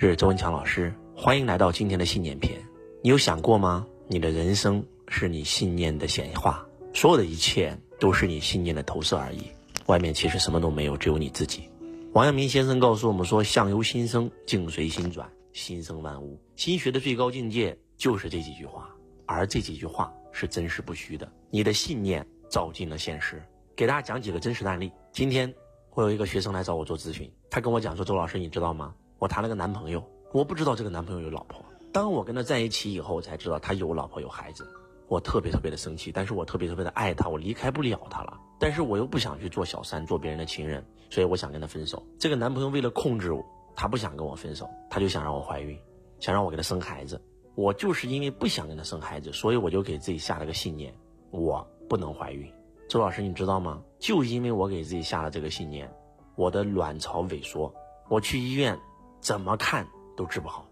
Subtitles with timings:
[0.00, 2.58] 是周文强老师，欢迎来到今天的信念篇。
[3.02, 3.86] 你有想过吗？
[4.08, 9.42] 你的人生是你信念的显化，所有的一切都是你信念的投射而已。
[9.88, 11.68] 外面其实什么都没有，只有你自己。
[12.14, 18.88] 王阳明先生告诉我们说：“相由心生，境随心转，心生万物。”心学的最高境界就是这几句话，
[19.26, 21.30] 而这几句话是真实不虚的。
[21.50, 23.42] 你的信念照进了现实。
[23.76, 24.90] 给大家讲几个真实的案例。
[25.12, 25.52] 今天
[25.92, 30.02] 我有一个学生来找我做咨询，他跟我讲说：“周老师，你知道吗？”我谈了个男朋友，
[30.32, 31.62] 我不知道这个男朋友有老婆。
[31.92, 34.66] 当我跟他在一起以后，我才知道他有老婆有孩子。
[35.08, 38.40] 我特别特别的生气，但是我特别特别的爱他，我离开不了他了。
[38.58, 42.02] 但是我又不想去做小三，做别人的情人，所以我想跟他分手。
[42.18, 43.44] 这个男朋友为了控制我，
[43.76, 45.78] 他不想跟我分手，他就想让我怀孕，
[46.18, 47.20] 想让我给他生孩子。
[47.56, 50.94] 我就是因为不想跟他生孩子，所以我就给自己下了个信念，
[51.30, 52.50] 我不能怀孕。
[52.88, 53.82] 周老师，你知道吗？
[53.98, 55.92] 就因为我给自己下了这个信念，
[56.36, 57.70] 我的卵巢萎缩，
[58.08, 58.78] 我去医院。
[59.20, 60.66] 怎么看都治不好，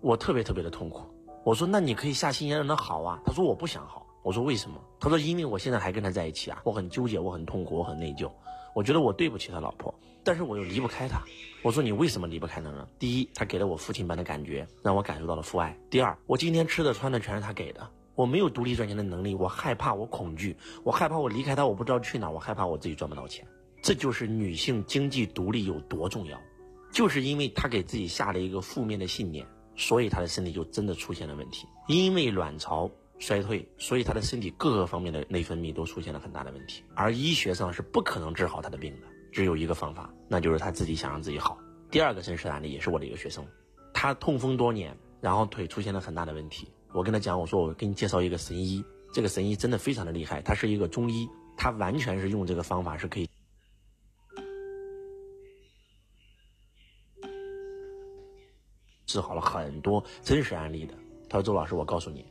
[0.00, 1.02] 我特别特别的痛苦。
[1.42, 3.20] 我说那你可以下心眼让他好啊。
[3.24, 4.06] 他说我不想好。
[4.22, 4.80] 我说为什么？
[4.98, 8.30] 他说因为我现在还跟他在一起啊，我很纠结，我很痛苦，我很内疚。
[8.74, 11.22] 我觉得我对不起他老婆，但是我又离不开他。
[11.62, 12.88] 我说你为什么离不开他呢？
[12.98, 15.78] 第一，他给了我父亲般的感觉，让我感受到了父爱。
[15.90, 23.46] 第二，我今天吃的穿的全是他给的，我没有独立赚钱的能力，我害怕，我恐惧，我害怕我离开他，我不知道去哪，我害怕我自己赚不到钱。
[23.82, 26.40] 这就是女性经济独立有多重要。
[26.94, 31.66] 就是因为他给自己下了一个负面的信念，所以他的身体就真的出现了问题。
[31.88, 36.84] 因为卵巢衰退，所以他的身体各个方面的内分泌都出现了很大的问题。
[36.94, 41.58] 而医学上是不可能治好他的病的，只有一个方法，那就是他自己想让自己好。
[41.90, 43.44] 第二个真实案例也是我的一个学生，
[43.92, 46.68] 他痛风多年，然后腿出现了很大的问题。
[46.92, 53.28] 我跟他讲，我说我给你介绍一个神医，这个神医真的非常的厉害，他是一个中医，他完全是用这个方法是可以。
[59.14, 60.92] 治好了很多真实案例的。
[61.28, 62.26] 他说：“周老师，我告诉你，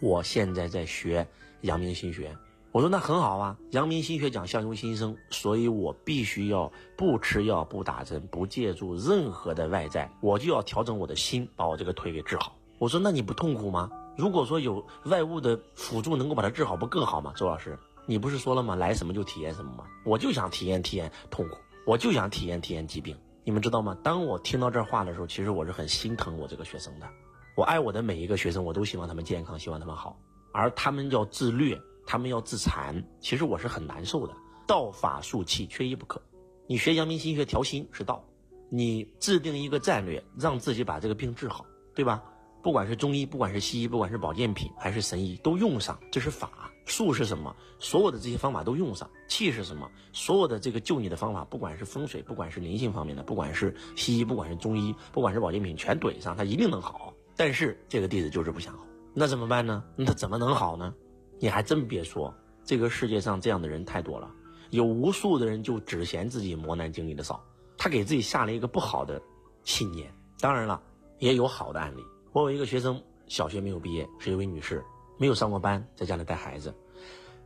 [0.00, 1.26] 我现在在学
[1.60, 2.34] 阳明心学。”
[2.72, 13.90] 我说：“那很好啊，阳明心学讲相由心生，所以我必须要不吃药、不打针、不借助任何的外在，我就要调整我的心，把我这个腿给治好。”我说：“那你不痛苦吗？
[14.16, 18.74] 如果说有外物的辅助能够把它治好，不更好吗？”周老师，你不是说了吗？
[18.74, 19.84] 来什么就体验什么吗？
[20.02, 23.14] 我就想体验体验痛苦，我就想体验体验疾病。
[23.44, 23.96] 你们知道吗？
[24.02, 27.08] 当我听到这话的时候，其实我是很心疼我这个学生的。
[27.56, 30.16] 我爱我的每一个学生，我都希望他们健康，希望他们好。
[30.52, 34.34] 而他们要自虐，他们要自残，其实我是很难受的。
[34.66, 36.22] 道法术器缺一不可。
[36.68, 38.24] 你学阳明心学调心是道，
[38.70, 42.22] 你制定一个战略，让自己把这个病治好，对吧？
[42.62, 46.61] 不管是中医，不管是西医，不管是保健品还是神医，都用上，这是法。
[46.84, 47.54] 术是什么？
[47.78, 49.08] 所有的这些方法都用上。
[49.28, 49.90] 气是什么？
[50.12, 57.14] 所有的这个救你的方法，不管是风水，不管是灵性方面的，不管是西医，不管是中医，不管是保健品，全怼上，他一定能好。
[57.36, 58.84] 但是这个弟子就是不想好，
[59.14, 59.82] 那怎么办呢？
[59.96, 60.92] 那怎么能好呢？
[61.38, 62.32] 你还真别说，
[62.64, 64.30] 这个世界上这样的人太多了，
[64.70, 67.42] 有无数的人就只嫌自己磨难经历的少，
[67.78, 69.20] 他给自己下了一个不好的
[69.64, 70.12] 信念。
[70.40, 70.80] 当然了，
[71.18, 72.02] 也有好的案例。
[72.32, 74.84] 我有一个学生，小学没有毕业，是一位女士，
[75.22, 76.74] 没有上过班，在家里带孩子，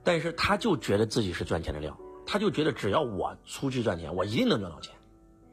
[0.03, 1.95] 但是他就觉得自己是赚钱的料，
[2.25, 4.95] 他就觉得只要我出去赚钱，我一定能赚到钱。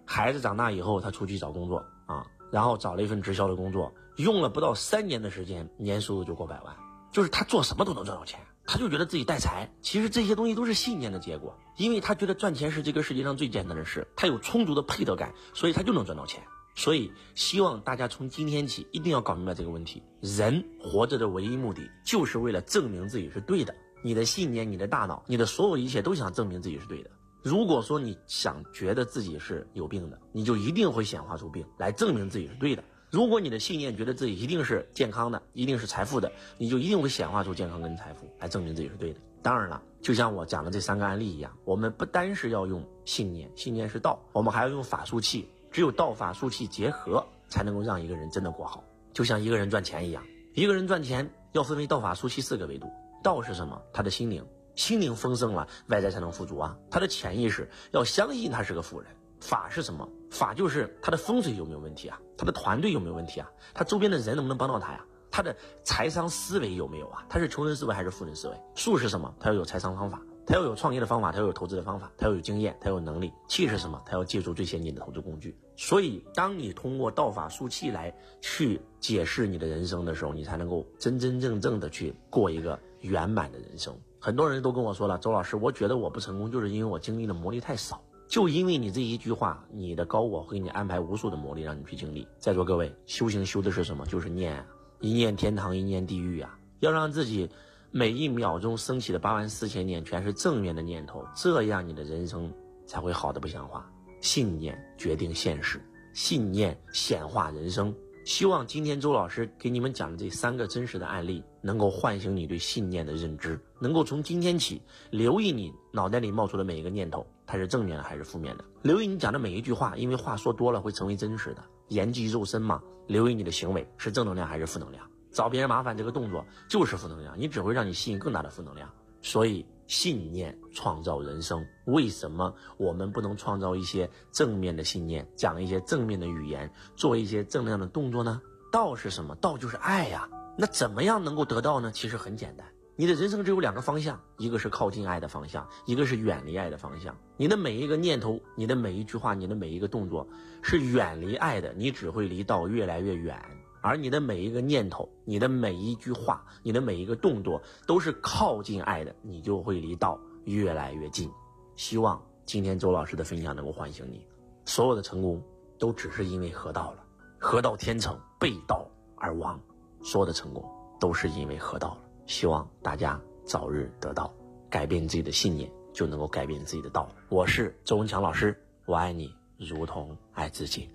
[0.06, 6.74] 孩子长大以后，他出去找工作啊，然后找了一份直销的工作，用了不到三年的时间，年收入就过百万，
[7.12, 9.70] 就是他做什么都能赚到钱，他就觉得自己带财。
[9.82, 16.42] 其实这些东西都是信念的结果，因为他觉得赚钱是这个世界上最简单的事，他有充足的配得感，所以他就能赚到钱。
[16.76, 23.74] 所以，希望大家从今天起一定要搞明白这个问题：人活着的唯一目的，就是为了证明自己是对的。
[24.04, 27.10] 你的信念、你的大脑、你的所有一切，都想证明自己是对的。
[27.42, 32.84] 如果说你想觉得自己是有病的，你就一定会显化出病来证明自己是对的。
[33.12, 39.20] 如果你的信念觉得自己一定是健康的，一定是财富的，你就一定会显化出健康跟财富来证明自己是对的。
[39.42, 45.48] 当然了，就像我讲的这三个案例一样，我们不单是要用信念，信念是道，我们还要用法术器。
[45.74, 48.84] 只有道法术器结合，才能够让一个人真的过好。
[49.12, 52.88] 就像一个人赚钱一样，一个人赚钱要分为道法术器四个维度。
[53.24, 53.82] 道是什么？
[53.92, 54.46] 他的心灵，
[54.76, 56.78] 心灵丰盛了，外在才能富足啊。
[56.92, 59.10] 他的潜意识要相信他是个富人。
[59.40, 60.08] 法是什么？
[60.30, 62.20] 法就是他的风水有没有问题啊？
[62.38, 63.50] 他的团队有没有问题啊？
[63.74, 65.04] 他周边的人能不能帮到他呀？
[65.32, 67.26] 他的财商思维有没有啊？
[67.28, 68.56] 他是穷人思维还是富人思维？
[68.76, 69.34] 术是什么？
[69.40, 70.22] 他要有财商方法。
[70.46, 73.32] 他要有创业的方法，他要有投资的方法，他要有经验，他要有能力。
[73.48, 74.02] 气是什么？
[74.06, 75.56] 他要借助最先进的投资工具。
[75.76, 83.96] 所以，当你通过道法术器来去解释你的人生的时候，你才能够真真正正的去过一个圆满的人生。
[84.20, 88.02] 很多人都跟我说了，周老师，我觉得我不成功，就是因为我经历的磨砺太少。
[88.28, 92.28] 就因为你这一句话，你的高我会给你安排无数的魔力让你去经历。
[92.40, 94.06] 在座各位，修行修的是什么？
[94.06, 94.66] 就是念，
[95.00, 96.58] 一念天堂，一念地狱啊！
[96.80, 97.50] 要让自己
[97.96, 102.52] 每一秒钟升起的八万四千年全是正面的念头，这样你的人生
[102.88, 103.88] 才会好的不像话。
[104.20, 105.80] 信念决定现实，
[106.12, 107.94] 信念显化人生。
[108.26, 114.82] 希望今天周老师给你们讲的这三个真实的案例，能够唤醒你对信念的认知，能够从今天起
[115.12, 118.66] 留意你脑袋里冒出的每一个念头，它是正面的还是负面的？
[118.82, 122.82] 留意你讲的每一句话，因为话说多了会成为真实的，言即肉身嘛。
[123.06, 125.08] 留意你的行为是正能量还是负能量？
[125.34, 128.90] 找别人麻烦这个动作就是负能量，你只会让你吸引更大的负能量。
[129.22, 129.66] 所以。
[129.86, 138.42] 信念创造人生，为什么我们不能创造一些正面的信念，讲一些正面的语言，做一些正能量的动作呢？
[138.72, 139.36] 道是什么？
[139.36, 140.30] 道就是爱呀。
[140.58, 141.92] 那怎么样能够得到呢？
[141.92, 142.66] 其实很简单，
[142.96, 147.18] 你的人生只有两个方向，一个是靠近爱的方向，一个是远离爱的方向。
[147.36, 150.28] 你的每一个念头，你的每一句话，你的每一个动作，
[150.64, 153.38] 是远离爱的，你只会离道越来越远。
[153.84, 161.30] 而你的每一个念头，你的每一句话，你的每一个动作，都是靠近爱的，你就会离道越来越近。
[161.76, 164.26] 希望今天周老师的分享能够唤醒你。
[164.64, 165.44] 所有的成功
[165.78, 167.04] 都只是因为合道了，
[167.38, 169.60] 合道天成，背道而亡。
[170.02, 170.64] 所有的成功
[170.98, 171.98] 都是因为合道了。
[172.26, 174.34] 希望大家早日得到，
[174.70, 177.10] 改变自己的信念，就能够改变自己的道。
[177.28, 180.90] 我是周文强老师，我爱你如同爱自己。